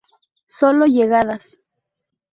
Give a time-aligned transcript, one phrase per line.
[0.47, 1.59] Sólo llegadas.